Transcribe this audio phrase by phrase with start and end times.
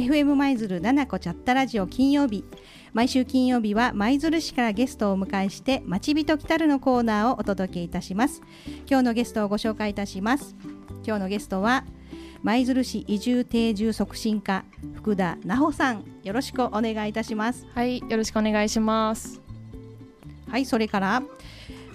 [0.00, 2.42] FM 舞鶴七子チャッタラジオ金曜日。
[2.94, 8.40] 毎週金曜日は舞鶴市からゲストをお迎えしてまちびと来たるのコーナーをお届けいたします。
[8.88, 10.56] 今日のゲストをご紹介いたします。
[11.06, 11.84] 今日のゲストは
[12.42, 14.64] 舞鶴市移住定住促進課
[14.94, 16.02] 福田奈穂さん。
[16.24, 17.66] よろしくお願いいたします。
[17.74, 19.42] はいよろしくお願いします。
[20.48, 21.22] はいそれから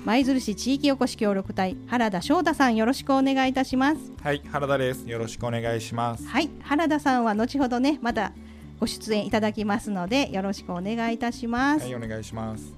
[0.06, 4.14] 舞鶴市地域おこし協力隊原田翔太さんよろしくお願いいたします。
[4.22, 5.10] はい原田です。
[5.10, 6.28] よろしくお願いします。
[6.28, 8.32] はい原田さんは後ほどねまた
[8.80, 11.86] ご出演いただきますのでよろしくお願いいたします。
[11.86, 12.76] はいお願いします。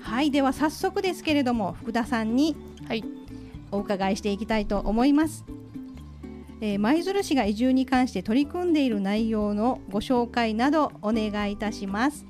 [0.00, 3.02] はいでは早速ですけれども福田さんにはい。
[3.72, 5.44] お伺いしていきたいと思います。
[6.60, 12.24] えー舞鶴市が移住に関して取り組んでいる内容のご紹介などお願いいたします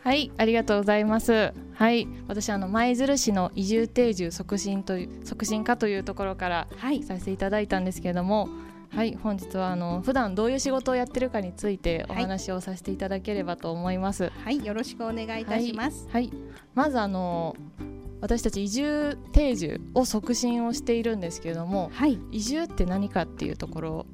[0.00, 1.52] はいありがとうございます。
[1.74, 7.02] はい私あの舞鶴市の移住定住促進という促進課というところからはい。
[7.02, 8.48] させていただいたんですけれども
[8.90, 12.22] はい本日はあの普段どういう仕事をやってるかについておはい。
[12.22, 14.30] 話をさせていただければと思います。
[14.44, 16.06] はいよろしくお願いいたします。
[16.12, 16.32] はい、はい。
[16.74, 17.56] まずあの
[18.20, 22.18] 私たち移住定住を促進をしているんですけれどもはい。
[22.30, 24.06] 移住って何かっていうところ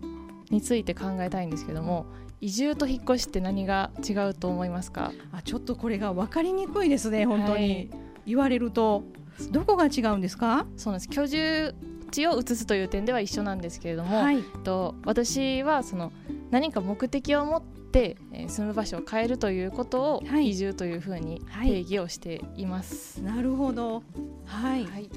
[0.51, 2.07] について考えたいんですけども
[2.41, 5.13] 移住と引っ越しって何が違うと思いますか？
[5.33, 7.91] あちょっとこれが分かりにくいですね本当に、はい
[8.27, 9.05] 言われると。
[9.53, 10.67] どこが違うんですか？
[10.77, 11.09] そうなんです。
[11.09, 11.75] 居住
[12.11, 14.43] 地を移すという点では一緒なんですけれども、はい。
[14.65, 16.13] と私はその
[16.51, 20.51] 何か目的を持って、えー住む場所を変えるということをはい。
[20.51, 21.69] 移住というふうにはい。
[21.69, 23.23] 定義をしています。
[23.23, 24.03] なるほど。
[24.45, 24.85] はい。
[24.85, 25.11] はい、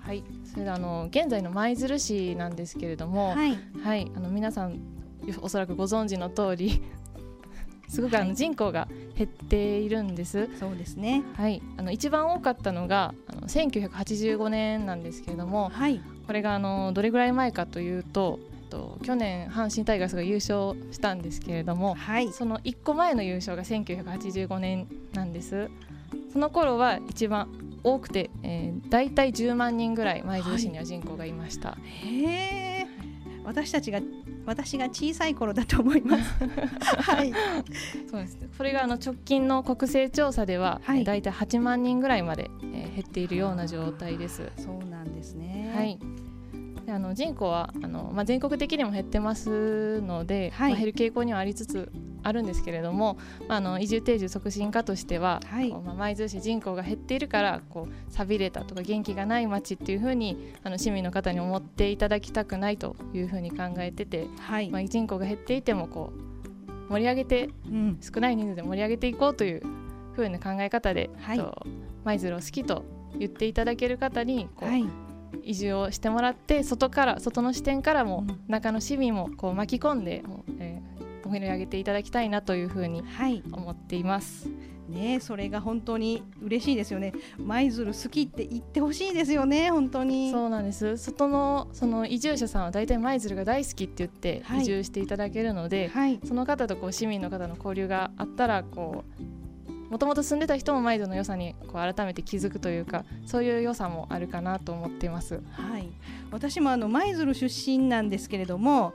[0.00, 0.22] はい。
[0.44, 3.58] それであの現在の舞鶴市なんですけれども、はい。
[3.82, 4.78] はい、あの皆さん
[5.40, 6.82] おそらくご存知の通り
[7.88, 10.48] すごくあはいの人口が減っているんです。
[10.58, 11.22] そうですね。
[11.34, 16.00] はい、あの一番多かったのがあの1985年なんですけれどもはい。
[16.26, 22.30] これがあのどれぐらい前かというと、えっと、去年阪神タイガースが優勝したんですけれどもはい。
[22.32, 25.70] その1個前の優勝が1985年なんです。
[26.32, 27.48] その頃は一番
[27.82, 31.78] 多くて、えー、大体10万人ぐらい舞鶴市には人口がいました。
[32.04, 32.67] へえ
[33.48, 34.00] 私たちが
[34.46, 36.34] 私が小さい頃だと思います
[37.10, 37.32] はい
[38.10, 38.48] そうですね。
[38.56, 44.50] これがあの直近の国勢調査では、はいえー大体8万人ぐらいまで、えー減っているような状態です。
[44.56, 45.98] そうなんですねはい。
[46.84, 51.92] であの人口はあの、まあ、全国的にも減ってますので、はいまあ、減る傾向にはありつつ
[52.22, 53.18] あるんですけれども、
[53.48, 55.70] まあ、あの移住定住促進課としては、はい。
[55.70, 67.98] まあ、舞鶴市人口が減っているからこう寂れたとか元気がない町っていうふうにあの市民の方に思っていただきたくないというふうに考えてて、はい、まあ、人口が減っていてもこう盛り上げてうん。
[68.00, 69.62] 少ない人数で盛り上げていこうという
[70.14, 71.38] ふうな考え方で、はい。
[71.38, 71.66] と
[72.04, 72.84] 舞鶴を好きと
[73.18, 74.84] 言っていただける方にこう、はい。
[75.42, 78.40] 移住をしてもらって外から外の視点からも、うん。
[78.48, 80.24] 中の市民もこう巻き込んで
[80.58, 80.97] えー、
[81.28, 83.42] 盛り上げていただきたいなというふうにはい。
[83.52, 84.48] 思っています。
[84.88, 87.12] ねそれが本当に嬉しいですよね。
[87.38, 90.30] 舞鶴好きって言ってほしいですよね本当に。
[90.30, 90.96] そうなんです。
[90.96, 96.20] 外のその移住者さんは大体舞鶴が大好きって言ってはい移住していただけるので、はい。
[96.24, 99.22] その方とこう市民の方の交流があったらこう
[99.90, 105.40] もともと住んでた人も舞鶴の良さにこう改めて気づくというかそういう良さもあるかなと思っています。
[105.52, 105.88] はい、
[106.30, 108.94] 私もあの舞鶴出身なんですけれども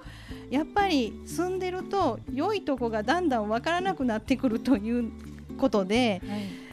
[0.49, 5.11] やっぱり住んでると良いとこがだんだん分からなくなってくるという
[5.57, 6.21] ことで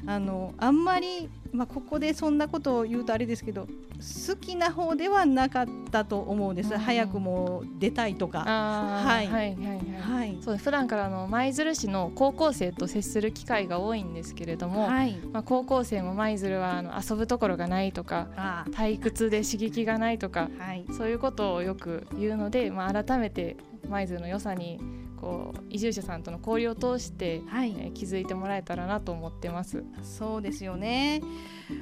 [0.06, 3.66] あのあんまり、まあ、ここでそんなことを言うとあれですけど
[4.00, 6.78] 好きな方ではなかったと思うんです、うん。
[6.78, 8.40] 早くもう出たいとか。
[8.40, 9.26] はい。
[9.26, 10.38] はいはいはいはい。
[10.40, 20.86] そう普段からあの舞鶴市の高校生と接する機会が多いんですけれども、はい、まあ、高校生も舞鶴はあの遊ぶところがないとかあ退屈で刺激がないとかはい。
[20.96, 23.56] そういうことをよく言うので、まあ、改めて
[23.88, 24.80] 舞鶴の良さに
[25.20, 27.74] こう移住者さんとの交流を通して、はい。
[27.78, 29.84] えー気づいてもらえたらなと思ってます。
[30.02, 31.20] そうですよね。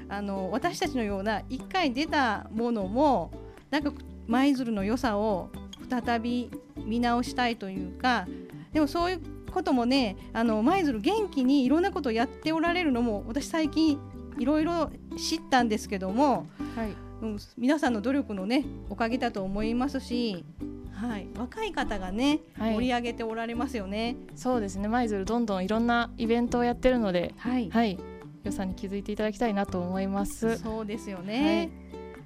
[0.08, 3.30] あの私たちのような一回出たものも
[3.70, 3.92] なんか
[4.26, 5.50] 舞鶴の良さを
[5.88, 8.26] 再び見直したいというか
[8.72, 9.20] でもそういう
[9.52, 13.98] こともねあの舞鶴元気にいろんなことをやっておられるのも私最近
[14.38, 16.94] いろいろ知ったんですけども、はい。
[17.20, 20.44] うん、皆さんの努力のねおかげだと思いますし、
[20.98, 24.16] はい、若い方がね、はい盛り上げておられますよね。
[24.34, 27.98] そうですね舞鶴どんどんいろんなイベントをやってるので、はい、はい、
[28.44, 30.58] 良さに気づいていただきたいなと思います。
[30.58, 31.70] そうですよね。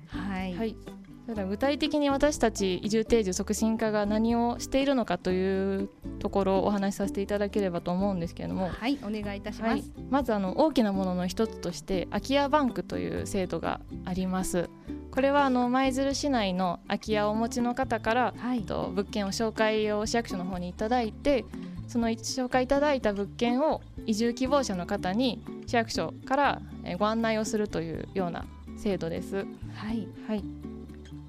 [0.07, 0.77] はい、はい、
[1.25, 9.71] それでは具体的に私たち移住定住促進課が何をしているのかというところをお話しさせていただければと思うんですけれども、はい、お願いいたします。
[9.71, 14.69] はい、まずあの大きなものの一つとして空き家バンクという制度があります。
[15.13, 18.63] これはあの舞鶴市内の空き家をお持ちの方から、はい。
[18.63, 21.45] と物件を紹介を市役所の方にいただいて
[21.87, 28.47] その紹介いただいた物件を移住希望者の方に市役所からえーご案内をするというような
[28.79, 29.47] 制度です。
[29.75, 30.09] はい。
[30.27, 30.43] はい、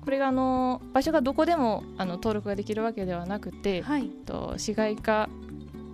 [0.03, 4.09] これがあの場所がどこでもあの登録ができるわけではなくて、はい。
[4.25, 5.29] と市街化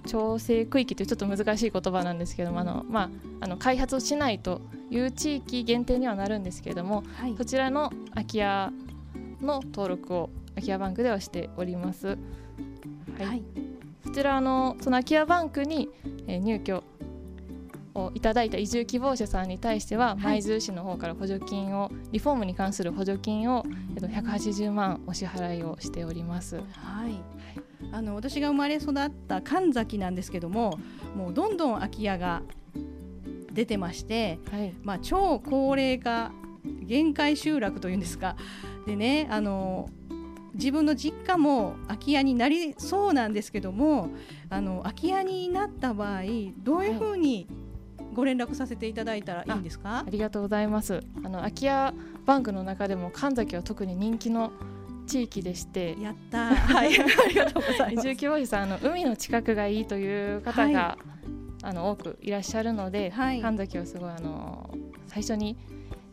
[0.06, 3.10] 調整区域というちょっと難しい言葉なんですけどもあの、まあ、
[3.42, 7.36] あの開発をしないという地域限定にはなるんですけれどもはい。
[7.38, 8.72] そちらの空き家
[9.42, 12.08] の登録を空き家バンクではしております。
[12.08, 12.16] は
[13.22, 13.26] い。
[13.26, 13.44] はい。
[14.04, 15.90] こちらあのその空き家バンクに、
[16.28, 16.84] えー入居
[17.96, 20.22] をいただいた移住希望者さんに対してはい。
[20.22, 23.66] 舞鶴市の方から補助金をリフォームに関する補助金を、
[23.96, 26.58] えっと、180万お支払いをしております。
[26.58, 26.62] は
[27.08, 27.22] い、
[27.92, 30.80] あの私が生まれ育った神崎なんですけども
[31.16, 32.42] もうどんどん空き家が
[33.52, 36.32] 出てまして、はい、まあ、超高齢化
[36.84, 38.36] 限界集落というんですか。
[38.86, 39.90] でねあの
[40.54, 44.10] 自分の実家も空き家になりそうなんですけども
[44.50, 46.22] あの空き家になった場合
[46.58, 47.48] どういうふうに
[48.14, 50.00] ご連絡させていただいたらいいんですか？
[50.00, 51.02] あ、りがとうございます。
[51.24, 51.94] あの空き家
[52.26, 54.52] バンクの中でも神崎は特に人気の
[55.06, 55.96] 地域でして。
[56.02, 56.56] やったー。
[56.56, 56.90] はい。
[57.00, 58.08] ありがとうござい移ます。
[58.08, 60.98] 住希望者さんあの海の近くがいいという方が、
[61.62, 63.42] あの多くいらっしゃるので、はい。
[63.42, 64.70] 神崎はすごいあの
[65.08, 65.58] 最初に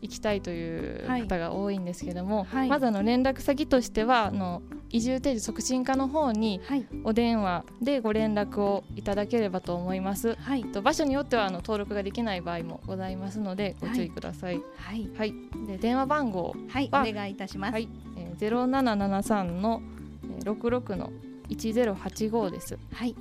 [0.01, 2.69] 行きたいという方が多いんですけども、はい。
[2.69, 6.85] まずあの連絡先としてはあの移住定時促進課の方にはい。
[7.03, 10.35] お電話でご連絡をいただければと思います。
[10.35, 10.65] はい。
[10.65, 14.61] と場所によってはあの登録ができない場合もございますのでご注意ください。
[14.77, 15.09] はい。
[15.17, 15.33] はい、
[15.67, 16.89] で電話番号はい。
[16.91, 17.73] はお願いいたします。
[17.73, 19.81] はい、えー、0773の
[20.29, 21.11] えー66の
[21.49, 22.77] 1085です。
[22.93, 23.15] はい、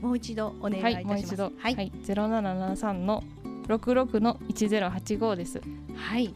[0.00, 1.06] もう一度お願いいたはい、します。
[1.06, 3.24] もう一度、は、はいい、0773の
[3.66, 5.60] 66の1085です。
[5.94, 6.32] はい。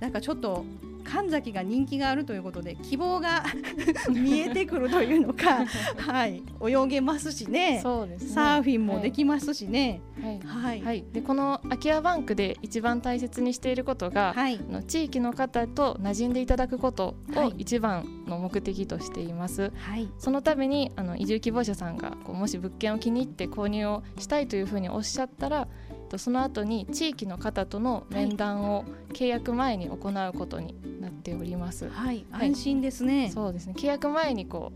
[0.00, 0.64] なんかちょっと
[1.10, 3.44] 神崎が人気があるということで希望が
[4.10, 5.64] 見えてくるというのか、
[5.98, 7.80] はい、泳げますしね。
[7.82, 8.28] そうですね。
[8.30, 10.00] サーフィンもできますしね。
[10.22, 19.72] はい、は、はいい、はい、でこの空き家バンクで一番大切にしていることが、はい、あの地域の方と馴染んでいただくことはいを一番の目的としています。
[19.76, 25.85] はい、そのためにあの移住希望者さんがこうもし物件を気に入って購入をしたいというふうにおっしゃったらと
[26.18, 31.88] その後に地域の方との面談を契約前に行うことになっております。
[31.88, 33.30] はい、はい安心ですね。
[33.32, 34.72] そうですね契約前にこ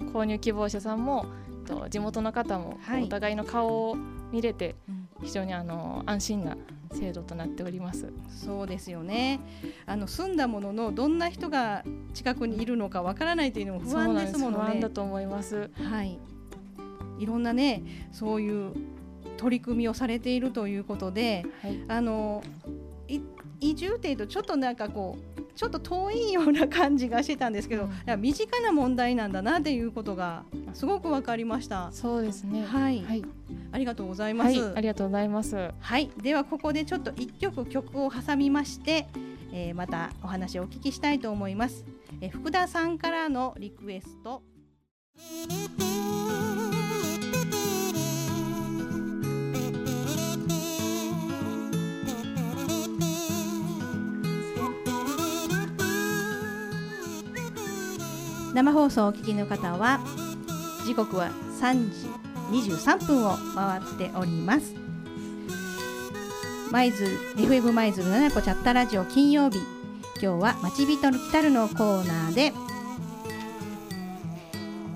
[0.00, 1.26] う購入希望者さんも
[1.66, 3.96] と地元の方もはいお互いの顔を
[4.32, 6.56] 見れてうん非常にあの安心な
[6.92, 8.12] 制度となっております。
[8.28, 9.40] そうですよね。
[9.86, 14.90] あの住んだもののどんな人が近くにいるのかわからないというのも不安ですものね不安だ。
[14.90, 15.70] と思います。
[15.74, 16.18] はい。
[17.18, 18.72] いろんなね、そういう
[19.42, 21.80] 取り組みをされているということで、はい。
[21.88, 22.42] あの
[23.08, 23.20] い
[23.60, 30.44] 移住っていうとちょっとなんかこうちょっと遠いような感じがしてたんですけど、うんいや身近な問題なんだなっていうことが
[30.74, 31.90] すごくわかりました。
[31.92, 32.64] そうですね。
[32.64, 33.24] はい、はい。
[33.72, 34.54] ありがとうございまはい。
[34.54, 34.72] す。
[34.76, 35.70] ありがとうございます。
[35.78, 39.06] はい、ではここでちょっと一曲曲を挟みまして、
[39.52, 41.84] えーまたお話をお聞きしたいと思います。
[42.20, 44.42] えー福田さんからのリクエスト。
[58.54, 60.00] 生放送をお聞きの方は
[60.84, 61.30] 時刻は
[61.60, 61.90] 3
[62.52, 64.74] 時23分を回っております。
[66.70, 69.58] 舞鶴 FM 舞鶴七子チャッタラジオ金曜日。
[70.22, 72.52] 今日は町人の来たるのコーナーで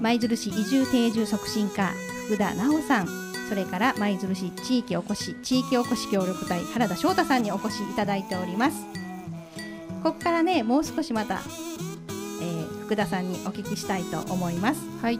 [0.00, 1.92] 舞鶴市移住定住促進課
[2.26, 3.08] 福田直さん。
[3.48, 8.84] それから舞鶴市地域おこし地域おこし協力隊原田翔太さんにお越しいただいております。
[10.02, 11.40] ここからねもう少しまた、
[12.86, 15.18] 福田さんにお聞きしたいと思いますはい。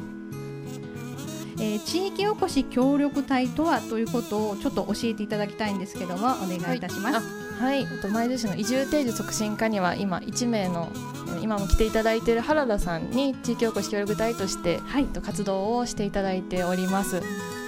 [1.59, 7.27] えー地域おこし協力隊とはということをちょっと教えていただきたいんですけどもお願いいたします。
[7.59, 17.17] はい、と舞鶴市の移住定住促進課には今1名のえー今も来ていただいている原田さんに地域おこし協力隊として、はいえっと活動をしていただいております。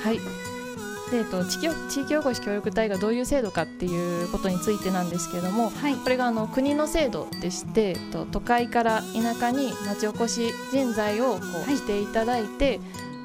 [0.04, 0.20] はい。
[1.10, 12.80] で、えっと地域お地域おこし協力隊がどういう制度かっていうことについてなんですけども、はいこれがあの国の制度でして、えっと都会から田舎に町おこし人材をこう、はいしていただいて、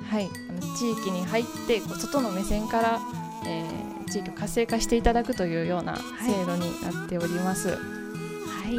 [0.09, 2.99] はい、あの地域に入ってこう外の目線から、
[3.45, 7.69] えー地域を活性化していただくというような制度になっております。
[7.69, 7.75] は
[8.69, 8.77] い、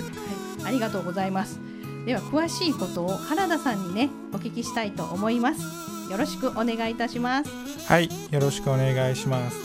[0.64, 1.58] ありがとうございます。
[2.06, 5.93] では詳しいことを原田さんにねお聞きしたいと思います。
[6.10, 7.50] よろしくお願いいたします。
[7.88, 9.56] はい、よろしくお願いします。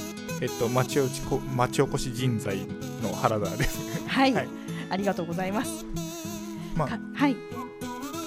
[0.42, 2.66] えっと、町おちこ町おこし人材
[3.04, 4.08] の原田です。
[4.08, 4.48] はい、はい。
[4.90, 5.86] ありがとうございます。
[6.76, 7.36] まあかはい。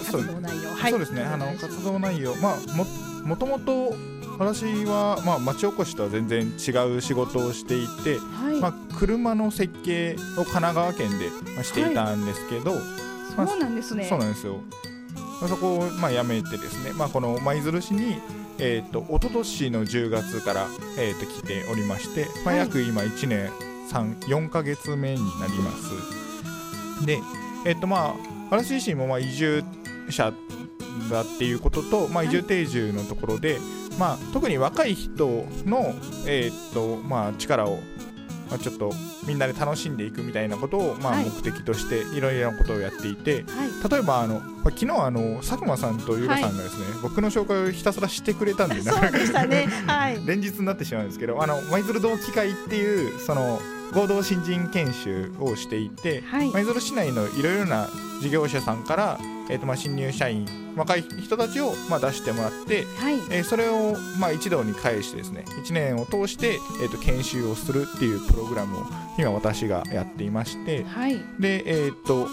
[0.05, 0.91] 活動内容はい。
[0.91, 1.23] そうですね。
[1.23, 2.35] あの活動内容。
[2.37, 2.85] まあも
[3.25, 3.95] もともと
[4.39, 12.75] 私は、まあ、町おこしとは全然違う仕事をしていて、はい、まあ、車の設計を神奈川県で、まあ、していたんですけど、
[13.37, 14.05] まあそうなんですね。
[14.05, 14.92] そうなんですよ、まあ、
[15.49, 18.21] そこを、まあ、辞めてですね、まあ、この舞鶴市に、
[18.59, 20.67] えー、と一昨年の10月から、
[20.99, 23.51] えー、と来ておりまして、まあ、約今1年
[23.91, 27.07] 3 4ヶ月目になります。
[27.07, 27.19] で
[27.65, 28.15] えっ、とまあ
[28.51, 29.65] 私自身もまあ移住
[30.11, 30.33] 者
[31.11, 33.59] だっていうことと、まあ、移住定住のところで、
[33.99, 35.27] まあ、特に若い人
[35.65, 35.95] の、
[36.27, 37.79] えーとまあ、力を、
[38.53, 38.93] まあ、ちょっと
[39.27, 41.25] みんなで楽しんでいくみたいなことを、まあ、はい。
[41.25, 43.91] 目的としていろいろなことをやっていて、はい。
[43.91, 49.67] 例えばあの、まあ昨日あの佐久間さんとゆうらさんがですね、僕の紹介をひたすらしてくれたんでなそうでしたね。
[49.87, 50.21] はい。
[50.27, 53.59] 連日になってしまうんですけどあの舞鶴同期会っていうその
[53.93, 56.51] 合同新人研修をしていてはい。
[56.51, 57.89] 舞鶴市内のいろいろな
[58.21, 59.19] 事業者さんから、
[59.51, 60.47] えー、とまあ新入社員
[60.77, 63.15] 若い人たちをまあ出してもらって、はい。
[63.31, 68.87] えーそれをまあ一堂に返してですね1年を通して、えー、と研修をするっていうプログラムを
[69.19, 71.17] 今私がやっていましてはい。
[71.39, 72.29] で、えー、と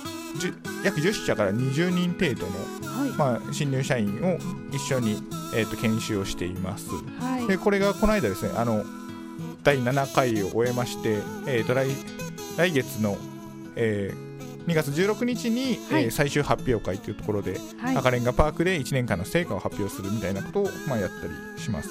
[0.85, 3.09] 約10社から20人程度のはい。
[3.11, 4.37] まあ、新入社員を
[4.73, 5.21] 一緒に、
[5.53, 6.89] えー、と研修をしています。
[7.19, 7.47] はい。
[7.47, 8.83] でこれがこの間ですねあの
[9.69, 11.89] 第7回を終えまして、えー、と来
[12.57, 13.17] 来月の、
[13.75, 14.29] えー
[14.67, 16.03] 2月16日に、はい。
[16.03, 17.97] えー最終発表会というところで、はい。
[17.97, 21.89] 赤レンガパークで1年間の成果を発表するみたいなことを、まあ、やったりします。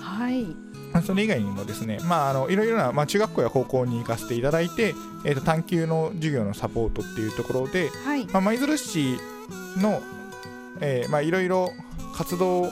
[0.00, 0.44] はい。
[0.92, 8.26] まあそれ以外にもですね、まあ、あのいろいろな、まあ、中学校や高校に行かせていただいて、えー、と探究の授業のサポートっていうところで、はい。
[8.26, 9.18] まあ、舞鶴市
[9.76, 10.02] の、
[10.80, 11.70] えーまあ、いろいろ
[12.16, 12.70] 活動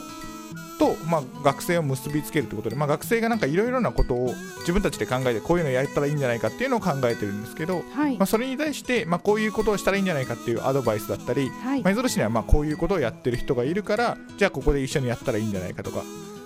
[0.83, 8.17] と、まあ、学生を結びつけるということで、まあ、学生がなんかいろいろなことを自分たちで考えてこういうのやったらいいんじゃないかっていうのを考えてるんですけど、はい。
[8.17, 11.83] まあ、それに対して、まあ、こういうことをしたらいいんじゃないかっていうアドバイスだったりはい。
[11.83, 16.03] 舞鶴市にはまあこういうことをやってる人がいるからじゃあここで一緒にやったらいいんじゃないかとか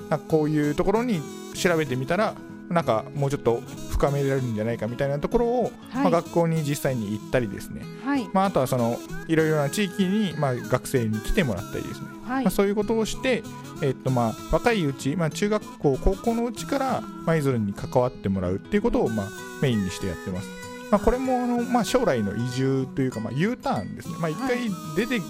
[0.10, 1.22] なんかこういうところに
[1.56, 2.36] 調べてみたら
[2.70, 8.28] なんかもうちょっと深められるんじゃないかみたいなところを、まあ、はい学校に実際に行ったりですね、はい。
[8.34, 8.98] まあ、あとはその
[9.28, 12.44] いろいろな地域に、まあ、学生に来てもらったりですね、はい。
[12.44, 13.44] まあ、そういうことをして、
[13.82, 19.28] えっとまあ、若いうち、まあ、中学校高校のうちから舞鶴に関わってもらうっていうことを、まあ、
[19.62, 20.48] メインにしてやってます。
[20.92, 24.58] まあ、これもあの、まあ、将来の移住というか、まあ、U ターンですね、まあ、一回
[24.96, 25.28] 出ていく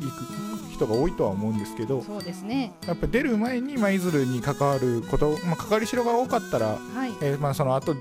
[0.78, 2.74] 人が多いとは思うんですけど、そうですね。
[2.86, 7.14] やっぱ出る前に舞鶴に関わること、まあ、関わりしろが多かったら、はい。
[7.22, 7.96] えーまあ、その後、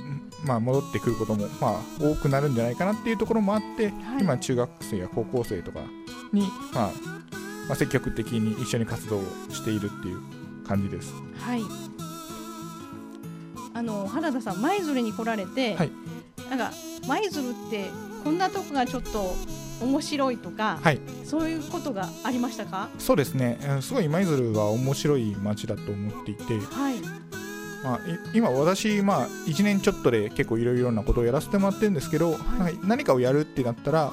[0.45, 4.23] まあ戻ってくることも、まあ、多くなるんじゃないかなっていうところもあって、はい。
[4.23, 5.81] 今中学生や高校生とか
[6.33, 6.43] に、
[6.73, 6.91] まあ
[7.69, 10.21] まあ、積極的に一緒に活動をしているっていう
[10.67, 11.13] 感じです。
[11.39, 11.63] はい。
[13.75, 15.91] あの原田さん舞鶴に来られて、はい。
[16.49, 16.73] なんか
[17.09, 17.91] 舞鶴って
[18.25, 19.35] こんなとこがちょっと
[19.81, 21.01] 面白いとか、はい。
[21.25, 22.89] そういうことがありましたか？
[22.99, 26.95] そうですね、えーすごい舞鶴は面白い街だと思っていて、はい。
[27.85, 32.79] まあ、い今私、まあ、1年ちょっとで結構いろいろなことをやらせてもらってるんですけど、はい。
[32.85, 34.13] 何かをやるってなったら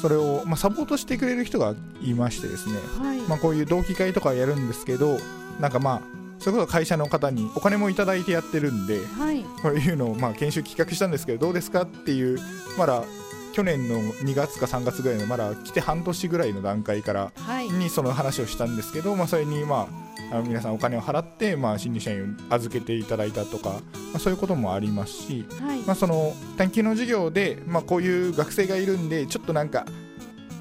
[0.00, 5.18] それを、まあ、サポートしてくれる人がいましてですね、はい、まあ、こういう同期会とかやるんですけど
[5.60, 6.02] なんかまあ
[6.40, 9.44] それこそ会社の方にお金もいただいてやってるんではい。
[9.62, 11.82] こういうのをまあ研修企画したんですけどどうですか？
[11.82, 12.40] っていう
[12.76, 13.04] まだ
[13.52, 17.68] 去年の2月か3月ぐらいのまだ来て半年ぐらいの段階からはい。
[17.68, 19.88] にその話をしたんですけど、まあ、それにま
[20.32, 23.80] あ皆さんお金を払って、まあ、新入社員を預けていただいたとか、ま
[24.14, 25.80] あ、そういうこともありますし、はい。
[25.80, 29.84] まあ、その探究の授業で、まあ、こういう学生がいるんでちょっとなんか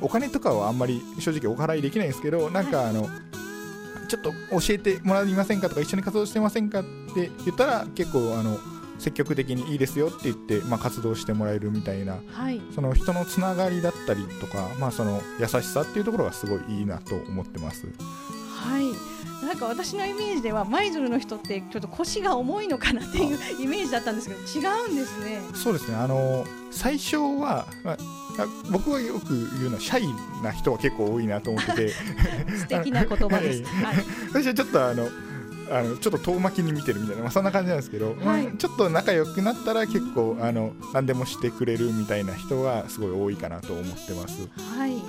[0.01, 3.07] お金とかはあんまり正直お払いできないんですけどなんかあの、
[4.07, 6.83] ちょっと教えてもらえませんかとか一緒に活動してませんかっ
[7.13, 8.59] て言ったら結構あの
[9.01, 12.61] 積極的にいいですよって言って、まあ、活動してもらえるみたいなはい。
[12.73, 17.87] その人のつながりだったりとか、まあ、その優しさっていうところがすごいいいなと思ってます。
[17.87, 18.85] はい。
[19.43, 25.41] なんか私のイメージでは舞鶴の人ってちょっと腰が重いのかなっていうイメージだったんですけど違うんですね。
[25.55, 25.97] そうですね。
[25.97, 27.97] あの最初は、ま
[28.71, 30.07] 僕はよく言うのはシャイ
[30.43, 31.89] な人は結構多いなと思ってて。
[32.55, 33.63] 素敵な言葉です。
[33.83, 33.95] はい。
[34.29, 35.09] 私はちょっとあの
[35.71, 44.47] あのちょっと遠巻きに見てるみたいな、まあ、そんな感じなんですけど、はいまあちょっと仲良くなったら結構あの何でもしてくれるみたいな人がすごい多いかなと思ってます。
[44.77, 45.01] はい。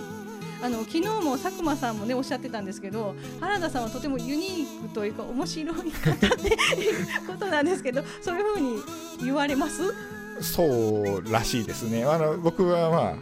[0.65, 8.77] あの昨日も佐久間さんもねおっしゃってたんですけど原田さんはとてもユニークというか面白い方っていうことなんですけどそういうふうに
[9.25, 9.93] 言われます？
[10.41, 12.05] そうらしいですね。
[12.05, 13.15] あの僕はまあ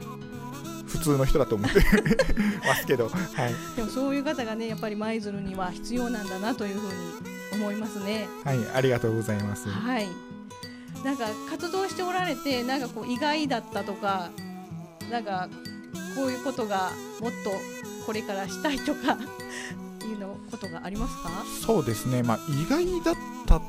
[0.90, 1.80] 普通の人だと思って。
[2.66, 3.10] ますけど、は
[3.48, 6.94] い、でもそういう方がねやっぱり舞鶴には必要なんだなというふうに
[7.52, 8.28] 思いますね。
[8.44, 9.68] はい、ありがとうございます。
[9.68, 10.06] はい。
[11.04, 14.30] なんか活動しておられてなんかこう意外だったとか
[15.10, 15.48] なんか
[16.14, 17.50] こういうことがもっと
[18.04, 19.16] これからしたいとか
[20.04, 21.30] いうのことがありますか？
[21.64, 23.14] そうですね、まあ、意外だっ
[23.46, 23.62] たっ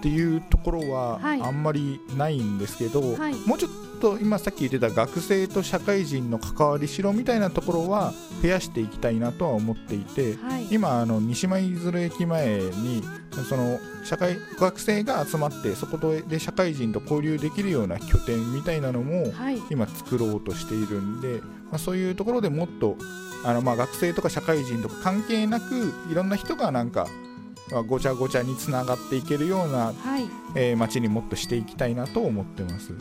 [0.00, 1.42] ていうところははい。
[1.42, 3.34] あんまりないんですけど、はい。
[3.46, 3.89] もうちょっと
[4.20, 10.66] 今さっき言ってた学生と社会人の関わりしろみたいなところは増やしていきたいなとは思っていて、はい。
[10.70, 13.02] 今あの西舞鶴駅前に
[13.48, 19.60] その社会学生が集まってそこで社会人と交流できるような拠点みたいなのもはい。
[19.70, 21.40] 今作ろうとしているんで、
[21.70, 22.96] まあ、そういうところでもっと
[23.44, 27.10] あのまあ学生とか社会人とか関係なくいろんな人がなんか、まあ、
[27.86, 30.28] ごちゃごちゃにつながっていけるような、はい。
[30.54, 32.92] えー街にもっとしていきたいなと思ってます。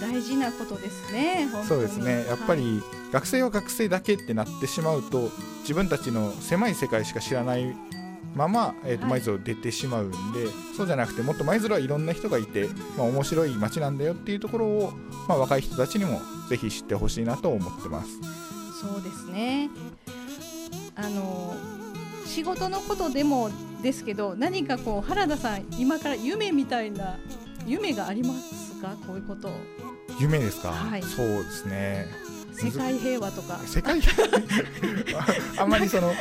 [0.00, 2.24] 大事なことですねそうですね。
[2.28, 2.82] やっぱはいり
[3.12, 5.30] 学生は学生だけってなってしまうと
[5.62, 7.74] 自分たちの狭い世界しか知らない
[8.34, 9.10] まま、えーとはい。
[9.12, 10.46] 舞鶴を出てしまうんで
[10.76, 14.92] そうじゃなくてもっと舞鶴はいろんな人がいて、まあ、面白い街なんだよっていうところを、
[15.28, 18.10] まあ、若い人たちにもぜひ知ってほしいなと思ってます。
[18.80, 19.68] そうですね。
[20.94, 21.56] あの
[22.24, 23.50] 仕事のことでも
[23.82, 27.16] ですけど何かこう原田さん今から夢みたいな
[27.66, 28.96] 夢がありますか？
[29.06, 29.50] こういうこと。
[30.20, 31.02] 夢ですか、はい。
[31.02, 32.06] そうですね。
[32.52, 33.58] 世界平和とか。
[33.66, 34.00] 世界
[35.58, 36.12] ああんまりその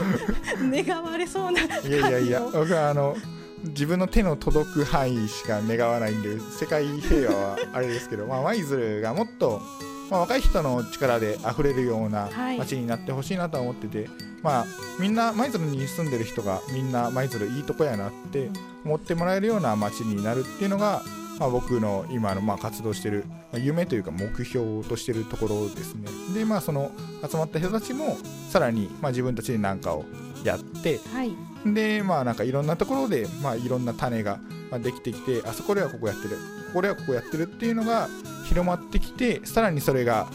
[0.71, 1.61] 願われそうな。
[1.61, 3.15] いやいやいや感僕はあの
[3.63, 9.61] 自分の手の届く範囲しか願わないんで世界平和はあれですけど、まあ、舞鶴がもっと、
[10.09, 12.57] まあ、若い人の力で溢れるようなはい。
[12.57, 14.09] 街になってほしいなとは思ってて、
[14.41, 14.65] まあ、
[14.99, 18.49] みんな舞鶴に住んでる人がみんな舞鶴いいとこやなって
[18.85, 21.01] 思ってもらえるような街になるっていうのが、
[21.39, 26.07] まあ、僕の今のまあ活動してる、まあ夢というか目標としてるところですね。
[26.33, 26.91] でまあその
[27.29, 28.17] 集まった人たちも
[28.49, 30.05] さらにまあ自分たちで何かを
[30.43, 31.35] やってはい。
[31.65, 34.39] でまあなんかいろんなところでまあいろんな種が
[34.71, 36.37] まあできてきてあそこではここやってる
[36.77, 38.07] ここではここやってるっていうのが
[38.46, 40.27] 広まってきてさらにそれが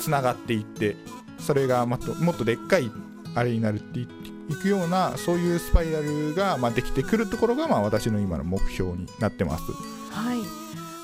[0.00, 0.96] つながっていって
[1.38, 2.90] それがもっともっとでっかい
[3.36, 4.08] あれになるってい
[4.50, 9.62] いくようなそういうスパイラルがまあできてくるところがまあ私の今の目標になってます。
[10.10, 10.38] はい。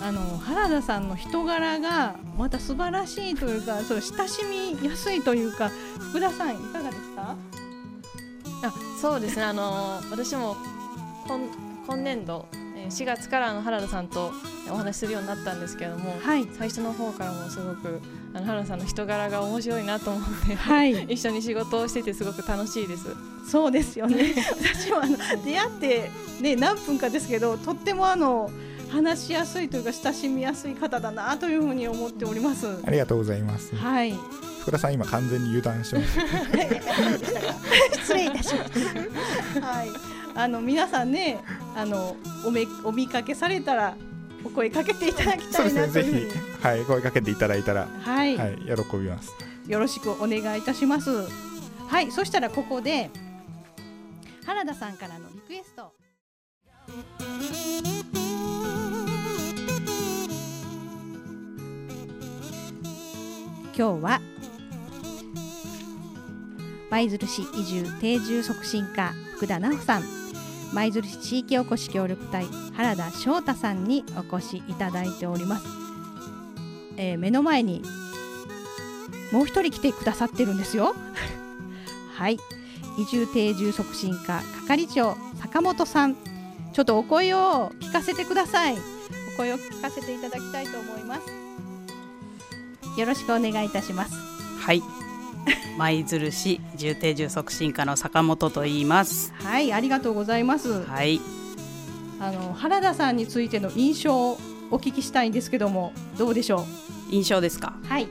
[0.03, 5.71] あの原田さんの人柄がまた素晴らしいというかそれ親しみやすいというか
[6.11, 7.37] 福田さんいかがですか？
[8.65, 9.45] あそうですね。
[9.45, 10.57] あの私も
[11.29, 11.39] 今
[11.87, 14.33] 今年度えー4月からあの原田さんと
[14.71, 18.01] お話しするようになったんですけれどもはい最初の方からもすごく
[18.35, 23.07] あの原田さんの人柄が面白いなと思ってはい 一緒に仕事をしててすごく楽しいです。
[23.49, 28.51] そうですよね 私もあの出会ってね何分かですけどとってもあの
[28.91, 33.75] 話しやすいというか親しみやすい方だなというふうに思っておりますありがとうございます。
[33.75, 34.15] はい
[34.61, 36.19] 福田さん今完全に油断してます。
[38.03, 39.67] 失礼いたしました。
[39.67, 39.89] はい、
[40.35, 41.39] あの皆さんね、
[41.77, 43.97] あのおめお見かけされたら
[44.45, 49.33] お声かけていただきたいそうですねぜなというふうにひはい声かけていただいたらはい、はい喜びます。
[49.67, 51.11] よろしくお願いいたします。
[51.89, 53.11] はい、そしたらここで
[54.47, 55.93] 原田さんからのリクエスト。
[63.77, 64.21] 今日は
[66.91, 70.03] 舞鶴市移住定住促進課福田直さん。
[70.73, 75.67] 舞鶴市地域おこし協力隊原田翔太さんにお越しいただいております、
[76.97, 77.83] えー目の前に
[79.33, 80.95] もう一人来てくださってるんですよ。
[82.15, 82.39] はい。
[82.99, 86.17] 移住定住促進課係長坂本さん。
[86.73, 88.77] ちょっとお声を聞かせてください。
[89.35, 93.01] お声を聞かせていただきたいと思います。
[93.01, 94.15] よろしくお願いいたします。
[94.59, 94.83] はい。
[95.79, 99.33] 舞鶴市重定住促進課の坂本と言います。
[99.43, 101.21] はいありがとうございますはい。
[102.21, 104.39] あの原田さんについての印象を
[104.71, 106.67] お聞きしたいんですけどもどうでしょ
[107.11, 107.75] 印象ですか？
[107.83, 108.09] うはい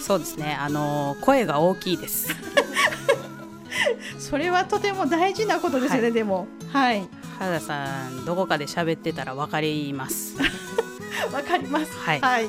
[0.00, 0.56] そうですね。
[0.60, 2.28] あの声が大きいです。
[4.18, 10.34] それはとても大事なことですよね、はいでもはい原田さんどこかで喋ってたらわかります。
[11.32, 12.20] わかりますはい。
[12.20, 12.46] はい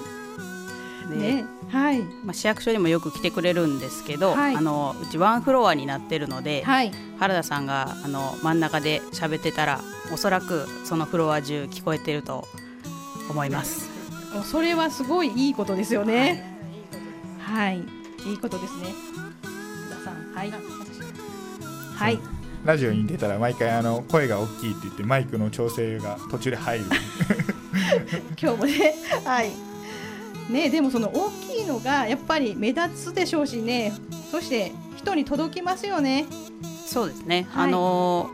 [1.10, 1.46] で、ね。
[1.70, 2.02] はい。
[2.02, 4.56] まあ市役所にもよく来てくれるんですけど、はい。
[4.56, 6.92] あのうちワンフロアになってるので、はい。
[7.20, 9.82] 原田さんがあの真ん中で喋ってたら
[10.14, 12.48] おそらくそのフロア中聞こえてると
[13.30, 13.90] 思います。
[14.34, 16.44] もうそれはすごいいいことですよね。
[17.40, 17.80] はい、
[18.28, 18.94] い、いことですね。
[19.42, 20.52] 福田さんはい。
[21.96, 22.20] はい。
[22.66, 26.86] ラジオに出たら毎回あの声が大きいって言ってマイクの調整が途中で入る。
[28.42, 29.69] 今日もねはい
[30.50, 33.94] ねでもその大きいのがやっぱり目立つでしょうしね。
[34.32, 36.26] そして人に届きますよね。
[36.86, 37.68] そうですね、はい。
[37.70, 38.32] あの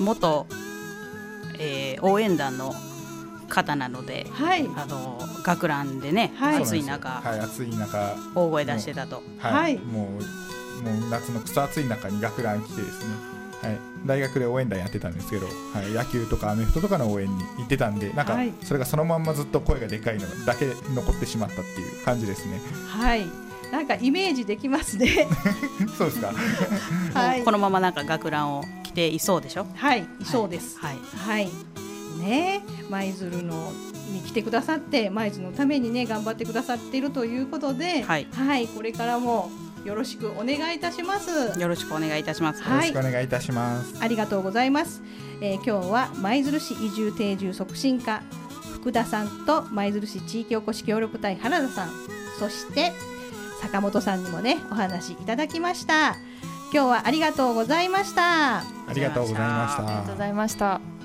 [0.00, 0.46] 元、
[1.58, 2.74] えー応援団の
[3.48, 4.68] 方なのではい。
[4.76, 6.62] あの学ランでね、はい。
[6.62, 8.14] 暑い中、はい暑い中。
[8.34, 9.78] 大声出してたと、はい、はい。
[9.78, 13.14] もうもう夏のくそ暑い中に学ラン着てですね、
[13.62, 18.52] はい、大学で応援団やってたんですけど、はい、野球とかアメフトとかの応援に行ってたんでなんかはい。
[18.62, 22.60] それがそのまんまずっと声がでかいのだけ残ってしまったっていう感じですね。
[22.86, 23.26] はい。
[23.72, 25.26] なんかイメージできますね。
[25.98, 26.32] そうですか。
[27.12, 27.42] はい。
[27.42, 29.66] このままなんか学ランを着ていそうでしょ？
[29.74, 30.06] はい。
[30.24, 30.78] そうです。
[30.78, 31.50] はい、はい。
[32.20, 32.62] ね。
[32.88, 33.72] 舞鶴の
[34.12, 38.26] に来てくださって舞鶴のためにね頑張ってくださっているということではい。
[38.68, 39.50] これからも
[39.84, 41.58] よろしくお願いいたします。
[41.58, 42.88] よろしくお願いいたします、はい。
[42.88, 45.02] よろしくお願いいたします、ありがとうございます、
[45.40, 48.22] えー今日は舞鶴市移住定住促進課
[48.74, 51.90] 福田さんと舞鶴市地域おこし協力隊原田さん
[52.38, 52.92] そして
[53.60, 56.16] 坂本さんにもねお話いただきました。
[56.70, 58.58] 今日はありがとうございました。
[58.58, 58.64] あ
[58.94, 59.86] りがとうございました。
[59.86, 60.97] ありがとうございました。